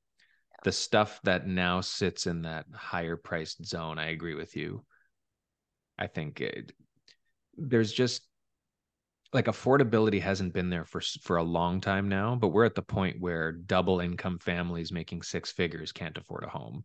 [0.64, 4.84] The stuff that now sits in that higher priced zone i agree with you.
[5.96, 6.72] I think it,
[7.56, 8.22] there's just
[9.32, 12.82] like affordability hasn't been there for for a long time now but we're at the
[12.82, 16.84] point where double income families making six figures can't afford a home.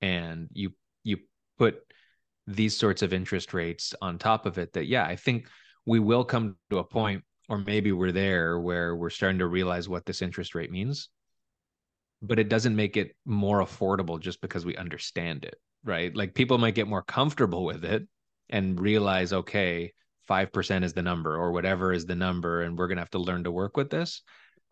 [0.00, 0.70] And you
[1.04, 1.18] you
[1.58, 1.80] put
[2.46, 5.48] these sorts of interest rates on top of it that yeah i think
[5.84, 9.88] we will come to a point or maybe we're there where we're starting to realize
[9.88, 11.08] what this interest rate means.
[12.20, 16.14] But it doesn't make it more affordable just because we understand it right?
[16.14, 18.06] Like people might get more comfortable with it
[18.50, 19.92] and realize okay
[20.28, 23.18] 5% is the number or whatever is the number and we're going to have to
[23.18, 24.22] learn to work with this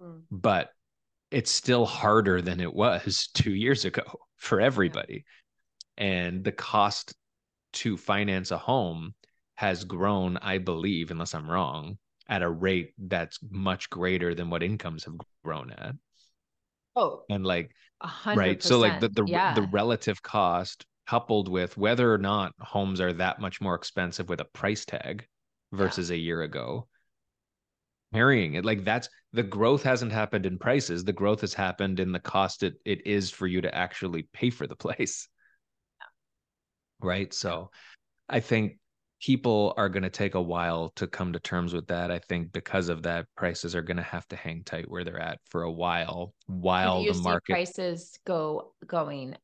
[0.02, 0.22] mm.
[0.30, 0.70] but
[1.30, 4.04] it's still harder than it was 2 years ago
[4.36, 5.24] for everybody
[5.98, 6.04] yeah.
[6.04, 7.14] and the cost
[7.72, 9.14] to finance a home
[9.54, 11.96] has grown i believe unless i'm wrong
[12.28, 15.14] at a rate that's much greater than what incomes have
[15.44, 15.94] grown at
[16.96, 17.70] oh and like
[18.02, 18.36] 100%.
[18.36, 19.54] right so like the the, yeah.
[19.54, 24.40] the relative cost coupled with whether or not homes are that much more expensive with
[24.40, 25.26] a price tag
[25.72, 26.16] versus yeah.
[26.16, 26.88] a year ago.
[28.14, 31.04] Carrying it like that's the growth hasn't happened in prices.
[31.04, 34.50] The growth has happened in the cost it, it is for you to actually pay
[34.50, 35.28] for the place.
[36.00, 36.06] Yeah.
[37.06, 37.34] right?
[37.34, 37.70] So
[38.28, 38.78] i think
[39.20, 42.10] people are going to take a while to come to terms with that.
[42.10, 45.20] I think because of that prices are going to have to hang tight where they're
[45.20, 49.36] at for a while while the market prices go going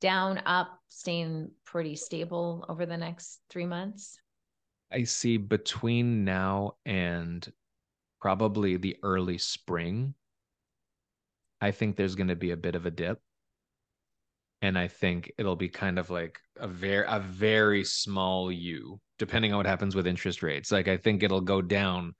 [0.00, 4.18] down up staying pretty stable over the next 3 months
[4.92, 7.50] I see between now and
[8.20, 10.14] probably the early spring,
[11.60, 13.20] I think there's going to be a bit of a dip.
[14.60, 19.52] And I think it'll be kind of like a very a very small U, depending
[19.52, 20.70] on what happens with interest rates.
[20.70, 22.14] Like I think it'll go down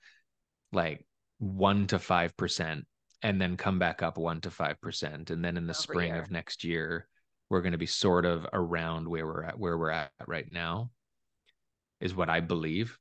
[0.72, 1.06] like
[1.38, 2.84] one to five percent
[3.22, 5.30] and then come back up one to five percent.
[5.30, 7.06] And then in the Over spring of next year,
[7.48, 10.90] we're going to be sort of around where we're at where we're at right now
[12.02, 12.98] is what I believe,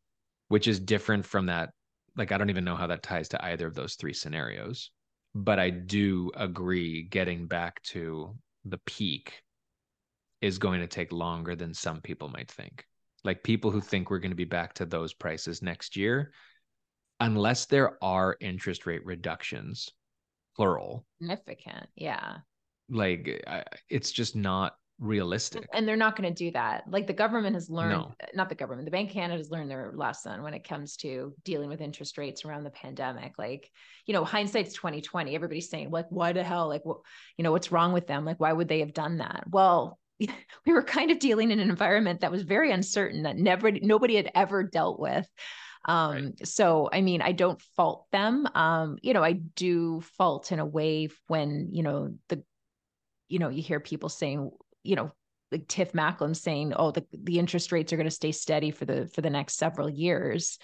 [0.47, 1.71] which is different from that.
[2.15, 4.91] Like, I don't even know how that ties to either of those three scenarios.
[5.33, 8.35] But I do agree getting back to
[8.65, 9.43] the peak
[10.41, 12.85] is going to take longer than some people might think.
[13.23, 16.33] Like people who think we're going to be back to those prices next year,
[17.19, 19.89] unless there are interest rate reductions,
[20.55, 21.05] plural.
[21.21, 21.87] Significant.
[21.95, 22.37] Yeah.
[22.89, 23.45] Like
[23.89, 25.67] it's just not realistic.
[25.73, 26.83] And they're not going to do that.
[26.87, 28.13] Like the government has learned, no.
[28.33, 31.33] not the government, the Bank of Canada has learned their lesson when it comes to
[31.43, 33.33] dealing with interest rates around the pandemic.
[33.37, 33.69] Like,
[34.05, 35.35] you know, hindsight's 2020.
[35.35, 36.67] Everybody's saying, like, why the hell?
[36.69, 36.99] Like, what,
[37.35, 38.23] you know, what's wrong with them?
[38.23, 39.43] Like, why would they have done that?
[39.49, 43.71] Well, we were kind of dealing in an environment that was very uncertain that never
[43.71, 45.27] nobody had ever dealt with.
[45.85, 46.47] Um, right.
[46.47, 48.47] so I mean, I don't fault them.
[48.53, 52.43] Um, you know, I do fault in a way when, you know, the
[53.31, 54.51] you know, you hear people saying,
[54.83, 55.11] you know,
[55.51, 58.85] like Tiff Macklem saying, "Oh, the the interest rates are going to stay steady for
[58.85, 60.57] the for the next several years."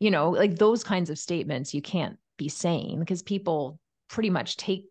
[0.00, 4.56] You know, like those kinds of statements you can't be saying because people pretty much
[4.56, 4.86] take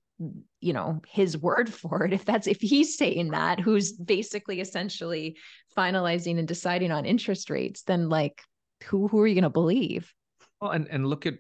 [0.62, 5.38] you know his word for it if that's if he's saying that who's basically essentially
[5.78, 8.42] finalizing and deciding on interest rates then like
[8.86, 10.14] who who are you going to believe
[10.62, 11.36] well and and look at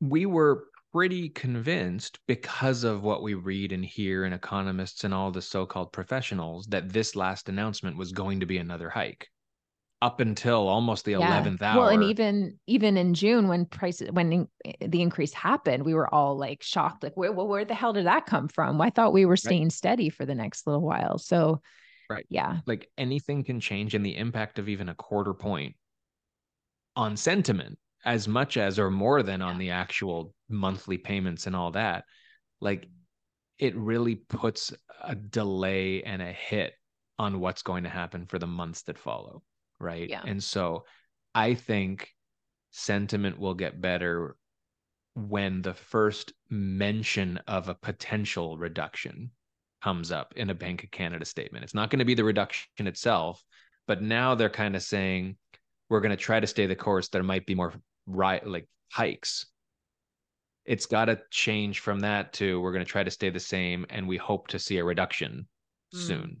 [0.00, 0.64] we were
[0.96, 5.92] pretty convinced because of what we read and hear and economists and all the so-called
[5.92, 9.28] professionals that this last announcement was going to be another hike.
[10.00, 11.42] Up until almost the yeah.
[11.42, 14.48] 11th hour well and even even in june when prices when in,
[14.80, 18.06] the increase happened we were all like shocked like where well, where the hell did
[18.06, 18.80] that come from?
[18.80, 19.72] I thought we were staying right.
[19.72, 21.60] steady for the next little while so
[22.08, 22.26] right.
[22.30, 22.58] yeah.
[22.66, 25.76] Like anything can change and the impact of even a quarter point
[26.94, 31.72] on sentiment as much as or more than on the actual monthly payments and all
[31.72, 32.04] that
[32.60, 32.88] like
[33.58, 36.72] it really puts a delay and a hit
[37.18, 39.42] on what's going to happen for the months that follow
[39.78, 40.08] right?
[40.08, 40.22] Yeah.
[40.24, 40.84] and so
[41.34, 42.08] i think
[42.70, 44.36] sentiment will get better
[45.14, 49.30] when the first mention of a potential reduction
[49.82, 51.64] comes up in a bank of canada statement.
[51.64, 53.42] It's not going to be the reduction itself
[53.86, 55.36] but now they're kind of saying
[55.88, 57.08] we're going to try to stay the course.
[57.08, 57.72] There might be more
[58.06, 59.46] right like hikes
[60.64, 63.86] it's got to change from that to we're going to try to stay the same
[63.90, 65.46] and we hope to see a reduction
[65.94, 65.98] mm.
[65.98, 66.38] soon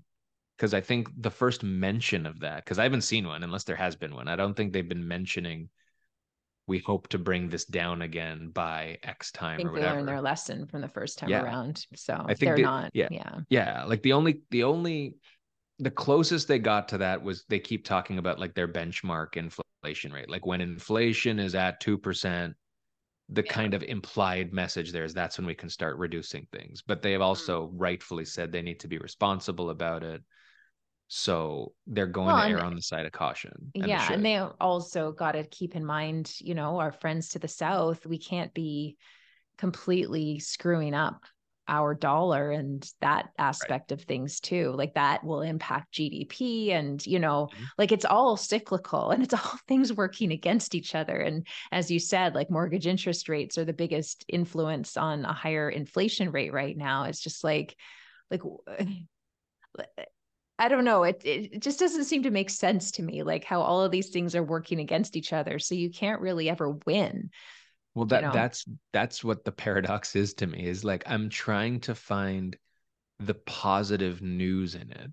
[0.56, 3.76] because i think the first mention of that because i haven't seen one unless there
[3.76, 5.68] has been one i don't think they've been mentioning
[6.66, 9.88] we hope to bring this down again by X time I think or whatever.
[9.88, 11.42] They learned their lesson from the first time yeah.
[11.42, 11.86] around.
[11.94, 12.90] So I think they're they, not.
[12.92, 13.08] Yeah.
[13.10, 13.34] Yeah.
[13.48, 13.84] Yeah.
[13.84, 15.14] Like the only, the only,
[15.78, 20.12] the closest they got to that was they keep talking about like their benchmark inflation
[20.12, 20.30] rate.
[20.30, 22.54] Like when inflation is at 2%,
[23.28, 23.52] the yeah.
[23.52, 26.82] kind of implied message there is that's when we can start reducing things.
[26.86, 27.24] But they have mm.
[27.24, 27.78] also mm-hmm.
[27.78, 30.22] rightfully said they need to be responsible about it.
[31.08, 33.52] So they're going well, to err on the side of caution.
[33.74, 34.08] And yeah.
[34.08, 37.48] They and they also got to keep in mind, you know, our friends to the
[37.48, 38.96] South, we can't be
[39.58, 41.22] completely screwing up
[41.68, 43.98] our dollar and that aspect right.
[43.98, 47.64] of things too like that will impact gdp and you know mm-hmm.
[47.78, 51.98] like it's all cyclical and it's all things working against each other and as you
[51.98, 56.76] said like mortgage interest rates are the biggest influence on a higher inflation rate right
[56.76, 57.76] now it's just like
[58.30, 58.42] like
[60.58, 61.02] I don't know.
[61.02, 64.08] It it just doesn't seem to make sense to me, like how all of these
[64.08, 65.58] things are working against each other.
[65.58, 67.30] So you can't really ever win.
[67.96, 68.34] Well, that you know?
[68.34, 70.66] that's that's what the paradox is to me.
[70.66, 72.54] Is like I'm trying to find
[73.18, 75.10] the positive news in it.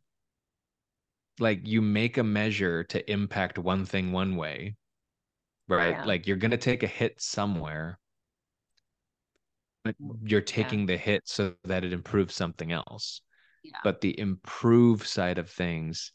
[1.40, 4.76] Like you make a measure to impact one thing one way,
[5.70, 5.92] right?
[5.92, 6.04] Yeah.
[6.04, 8.00] Like you're gonna take a hit somewhere,
[9.86, 10.88] but mm, you're taking yeah.
[10.88, 13.22] the hit so that it improves something else.
[13.64, 13.78] Yeah.
[13.86, 16.12] But the improve side of things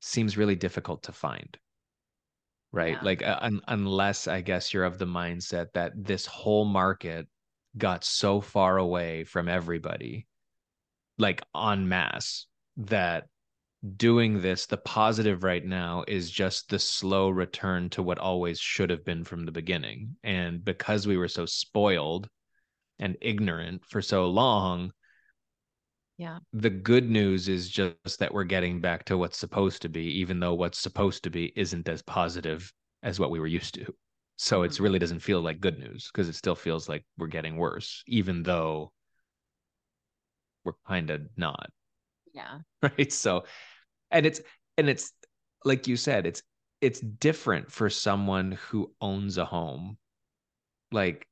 [0.00, 1.58] seems really difficult to find
[2.74, 2.94] right?
[2.94, 3.04] Yeah.
[3.04, 7.28] Like uh, un- unless I guess you're of the mindset that this whole market
[7.78, 10.26] got so far away from everybody,
[11.16, 13.28] like en masse, that
[13.96, 18.90] doing this, the positive right now is just the slow return to what always should
[18.90, 20.16] have been from the beginning.
[20.24, 22.28] And because we were so spoiled
[22.98, 24.92] and ignorant for so long,
[26.16, 26.38] yeah.
[26.52, 30.38] The good news is just that we're getting back to what's supposed to be, even
[30.38, 32.72] though what's supposed to be isn't as positive
[33.02, 33.92] as what we were used to.
[34.36, 34.72] So mm-hmm.
[34.72, 38.04] it really doesn't feel like good news because it still feels like we're getting worse,
[38.06, 38.92] even though
[40.64, 41.70] we're kind of not.
[42.32, 42.58] Yeah.
[42.82, 43.12] Right.
[43.12, 43.44] So,
[44.10, 44.40] and it's,
[44.76, 45.10] and it's
[45.64, 46.42] like you said, it's,
[46.82, 49.96] it's different for someone who owns a home.
[50.92, 51.26] Like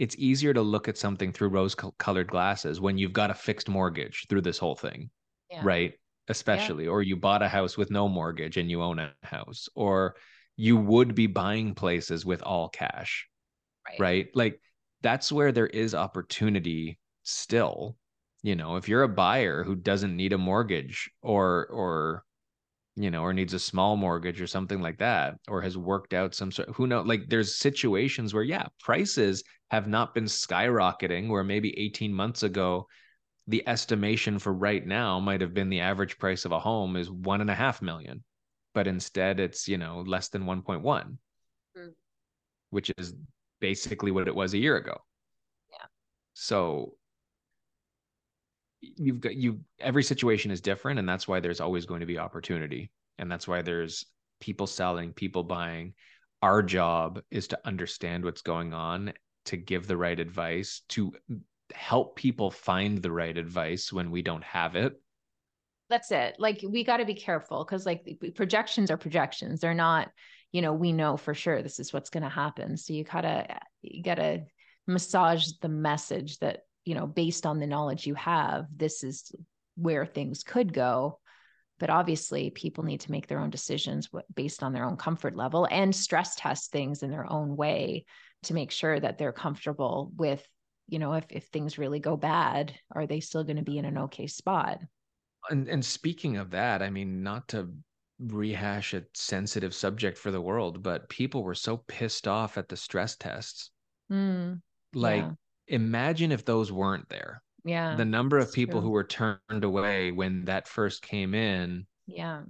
[0.00, 3.68] it's easier to look at something through rose colored glasses when you've got a fixed
[3.68, 5.10] mortgage through this whole thing
[5.50, 5.60] yeah.
[5.62, 5.92] right
[6.28, 6.90] especially yeah.
[6.90, 10.16] or you bought a house with no mortgage and you own a house or
[10.56, 13.28] you would be buying places with all cash
[13.86, 14.28] right, right?
[14.34, 14.60] like
[15.02, 17.96] that's where there is opportunity still
[18.42, 22.24] you know if you're a buyer who doesn't need a mortgage or or
[22.96, 26.34] you know or needs a small mortgage or something like that or has worked out
[26.34, 31.44] some sort who know like there's situations where yeah prices have not been skyrocketing where
[31.44, 32.86] maybe 18 months ago
[33.46, 37.10] the estimation for right now might have been the average price of a home is
[37.10, 38.22] one and a half million
[38.74, 41.88] but instead it's you know less than 1.1 mm.
[42.70, 43.14] which is
[43.60, 44.96] basically what it was a year ago.
[45.70, 45.86] Yeah.
[46.34, 46.94] So
[48.80, 52.18] you've got you every situation is different and that's why there's always going to be
[52.18, 52.90] opportunity.
[53.18, 54.06] And that's why there's
[54.40, 55.94] people selling people buying.
[56.42, 59.12] Our job is to understand what's going on
[59.46, 61.12] to give the right advice to
[61.72, 64.94] help people find the right advice when we don't have it.
[65.90, 66.36] That's it.
[66.38, 69.60] Like we got to be careful because like projections are projections.
[69.60, 70.08] They're not
[70.52, 72.76] you know we know for sure this is what's going to happen.
[72.76, 74.44] So you gotta you gotta
[74.86, 76.60] massage the message that
[76.90, 79.32] you know based on the knowledge you have this is
[79.76, 81.20] where things could go.
[81.78, 85.68] But obviously people need to make their own decisions based on their own comfort level
[85.70, 88.06] and stress test things in their own way
[88.42, 90.44] to make sure that they're comfortable with
[90.88, 93.84] you know if if things really go bad are they still going to be in
[93.84, 94.80] an okay spot?
[95.48, 97.72] And and speaking of that i mean not to
[98.18, 102.76] rehash a sensitive subject for the world but people were so pissed off at the
[102.76, 103.70] stress tests.
[104.10, 104.60] Mm,
[104.92, 105.30] like yeah
[105.70, 107.42] imagine if those weren't there.
[107.64, 107.94] Yeah.
[107.94, 108.88] The number of people true.
[108.88, 111.86] who were turned away when that first came in.
[112.06, 112.42] Yeah.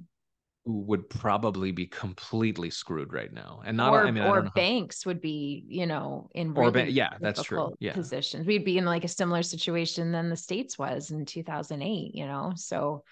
[0.67, 3.95] Would probably be completely screwed right now, and not.
[3.95, 7.43] Or, I mean, or banks would be, you know, in really or ba- yeah, that's
[7.43, 7.75] true.
[7.81, 8.47] Yeah, positions.
[8.47, 12.15] We'd be in like a similar situation than the states was in 2008.
[12.15, 13.05] You know, so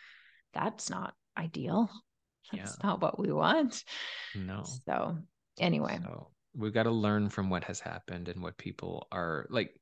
[0.53, 1.91] that's not ideal.
[2.53, 2.87] That's yeah.
[2.87, 3.83] not what we want.
[4.37, 4.63] No.
[4.87, 5.17] So
[5.59, 9.81] anyway, so we've got to learn from what has happened and what people are like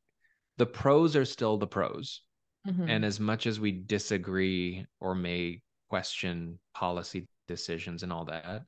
[0.59, 2.23] the pros are still the pros.
[2.67, 2.89] Mm-hmm.
[2.89, 8.63] And as much as we disagree or may question policy decisions and all that,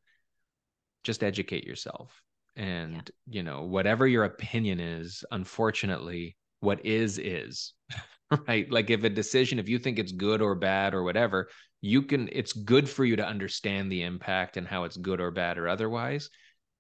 [1.05, 2.23] just educate yourself.
[2.57, 3.01] And, yeah.
[3.27, 7.75] you know, whatever your opinion is, unfortunately, what is, is.
[8.47, 8.71] right?
[8.71, 11.49] Like if a decision, if you think it's good or bad or whatever,
[11.81, 15.31] you can, it's good for you to understand the impact and how it's good or
[15.31, 16.29] bad or otherwise.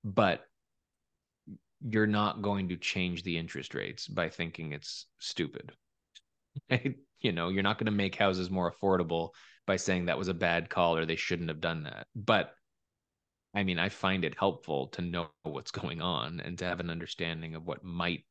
[0.05, 0.43] But
[1.81, 5.73] you're not going to change the interest rates by thinking it's stupid.
[7.21, 9.31] you know, you're not going to make houses more affordable
[9.67, 12.07] by saying that was a bad call or they shouldn't have done that.
[12.15, 12.53] But
[13.55, 16.91] I mean, I find it helpful to know what's going on and to have an
[16.91, 18.25] understanding of what might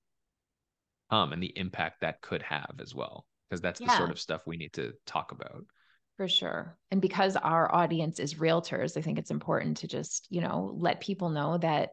[1.10, 3.88] come and the impact that could have as well, because that's yeah.
[3.88, 5.64] the sort of stuff we need to talk about.
[6.18, 6.78] For sure.
[6.92, 11.00] And because our audience is realtors, I think it's important to just, you know, let
[11.00, 11.92] people know that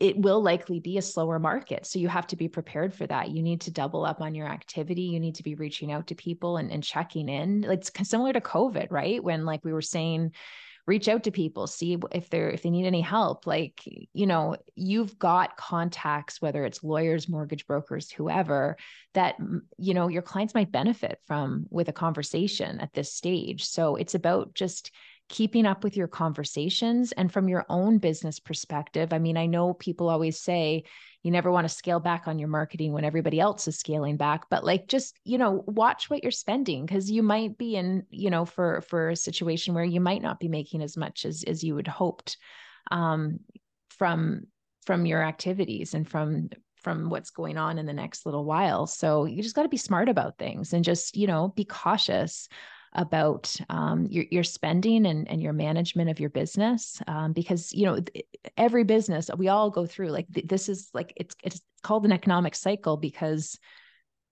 [0.00, 1.86] it, will likely be a slower market.
[1.86, 3.30] So you have to be prepared for that.
[3.30, 5.02] You need to double up on your activity.
[5.02, 7.64] You need to be reaching out to people and, and checking in.
[7.64, 9.22] It's similar to COVID, right?
[9.22, 10.32] When like we were saying,
[10.86, 14.56] reach out to people see if they're if they need any help like you know
[14.74, 18.76] you've got contacts whether it's lawyers mortgage brokers whoever
[19.14, 19.36] that
[19.78, 24.14] you know your clients might benefit from with a conversation at this stage so it's
[24.14, 24.92] about just
[25.28, 29.12] keeping up with your conversations and from your own business perspective.
[29.12, 30.84] I mean, I know people always say
[31.22, 34.48] you never want to scale back on your marketing when everybody else is scaling back,
[34.48, 38.30] but like just, you know, watch what you're spending because you might be in, you
[38.30, 41.64] know, for for a situation where you might not be making as much as as
[41.64, 42.36] you would hoped
[42.92, 43.40] um
[43.90, 44.42] from
[44.84, 48.86] from your activities and from from what's going on in the next little while.
[48.86, 52.48] So you just got to be smart about things and just, you know, be cautious
[52.96, 57.84] about um, your, your spending and, and your management of your business um, because you
[57.84, 57.98] know
[58.56, 62.12] every business we all go through like th- this is like it's it's called an
[62.12, 63.58] economic cycle because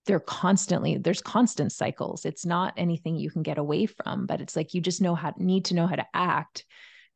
[0.07, 2.25] they're constantly there's constant cycles.
[2.25, 5.35] It's not anything you can get away from but it's like you just know how
[5.37, 6.65] need to know how to act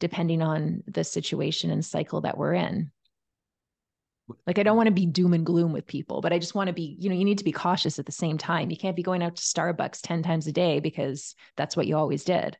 [0.01, 2.92] depending on the situation and cycle that we're in
[4.47, 6.68] like I don't want to be doom and gloom with people, but I just want
[6.68, 8.70] to be, you know, you need to be cautious at the same time.
[8.70, 11.97] You can't be going out to Starbucks 10 times a day because that's what you
[11.97, 12.57] always did.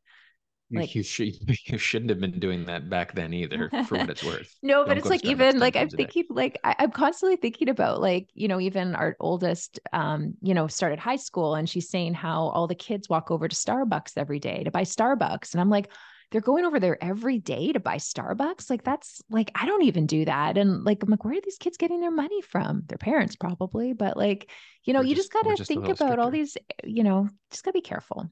[0.71, 1.35] Like you should
[1.67, 4.55] you shouldn't have been doing that back then either, for what it's worth.
[4.63, 8.01] no, don't but it's like even like I'm thinking like I, am constantly thinking about
[8.01, 12.15] like, you know, even our oldest um, you know, started high school and she's saying
[12.15, 15.53] how all the kids walk over to Starbucks every day to buy Starbucks.
[15.53, 15.91] And I'm like,
[16.31, 18.69] they're going over there every day to buy Starbucks.
[18.69, 20.59] Like that's like I don't even do that.
[20.59, 22.83] And like I'm like, where are these kids getting their money from?
[22.87, 24.51] Their parents probably, but like,
[24.85, 26.21] you know, we're you just, just gotta think about stricter.
[26.21, 28.31] all these, you know, just gotta be careful.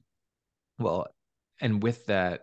[0.77, 1.07] Well,
[1.59, 2.41] and with that,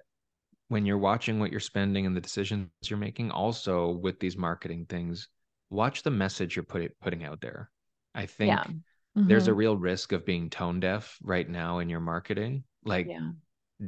[0.69, 4.87] when you're watching what you're spending and the decisions you're making, also with these marketing
[4.89, 5.29] things,
[5.71, 7.71] watch the message you're putting putting out there.
[8.15, 8.65] I think yeah.
[8.65, 9.29] mm-hmm.
[9.29, 9.59] there's a mm-hmm.
[9.59, 12.65] real risk of being tone deaf right now in your marketing.
[12.85, 13.31] Like, yeah.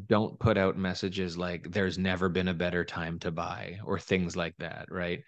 [0.07, 4.37] Don't put out messages like there's never been a better time to buy or things
[4.37, 5.21] like that, right?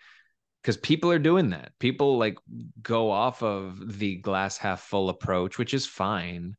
[0.62, 1.72] Because people are doing that.
[1.78, 2.38] People like
[2.82, 6.56] go off of the glass half full approach, which is fine,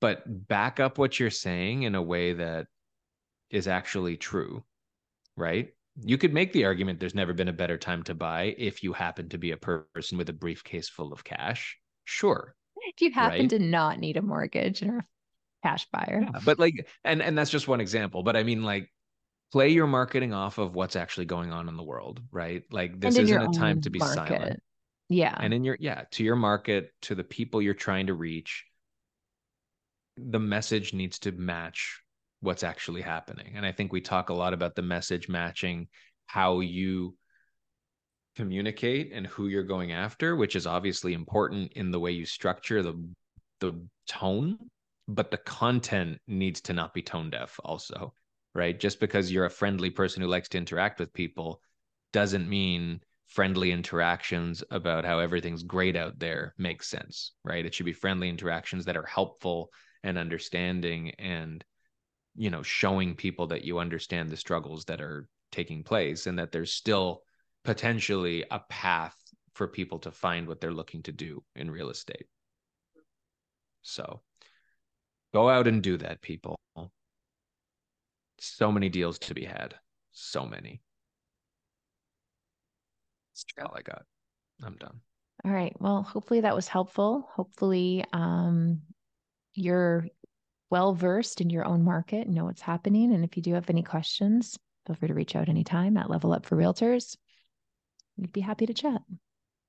[0.00, 2.66] but back up what you're saying in a way that
[3.48, 4.62] is actually true,
[5.36, 5.70] right?
[6.02, 8.92] You could make the argument there's never been a better time to buy if you
[8.92, 11.78] happen to be a person with a briefcase full of cash.
[12.04, 12.54] Sure.
[12.76, 13.50] If you happen right?
[13.50, 15.06] to not need a mortgage or a
[15.62, 16.22] cash buyer.
[16.22, 18.90] Yeah, but like and and that's just one example, but I mean like
[19.52, 22.62] play your marketing off of what's actually going on in the world, right?
[22.70, 24.14] Like this isn't a time to be market.
[24.14, 24.62] silent.
[25.08, 25.34] Yeah.
[25.38, 28.64] And in your yeah, to your market, to the people you're trying to reach,
[30.16, 32.00] the message needs to match
[32.40, 33.54] what's actually happening.
[33.56, 35.88] And I think we talk a lot about the message matching
[36.26, 37.16] how you
[38.36, 42.82] communicate and who you're going after, which is obviously important in the way you structure
[42.82, 42.94] the
[43.58, 43.72] the
[44.06, 44.58] tone,
[45.14, 48.14] but the content needs to not be tone deaf also,
[48.54, 48.78] right?
[48.78, 51.60] Just because you're a friendly person who likes to interact with people
[52.12, 57.66] doesn't mean friendly interactions about how everything's great out there makes sense, right?
[57.66, 61.64] It should be friendly interactions that are helpful and understanding and
[62.36, 66.52] you know showing people that you understand the struggles that are taking place and that
[66.52, 67.22] there's still
[67.64, 69.16] potentially a path
[69.54, 72.26] for people to find what they're looking to do in real estate
[73.82, 74.22] so
[75.32, 76.56] go out and do that people
[78.38, 79.74] so many deals to be had
[80.12, 80.80] so many
[83.32, 84.02] that's all i got
[84.64, 84.98] i'm done
[85.44, 88.80] all right well hopefully that was helpful hopefully um
[89.54, 90.06] you're
[90.70, 93.12] well versed in your own market and know what's happening.
[93.12, 94.56] And if you do have any questions,
[94.86, 97.16] feel free to reach out anytime at Level Up for Realtors.
[98.16, 99.02] We'd be happy to chat.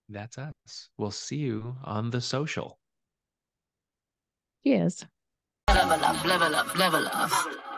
[0.09, 0.89] That's us.
[0.97, 2.77] We'll see you on the social.
[4.63, 5.05] Yes.
[5.73, 7.70] Level up, level up, level up.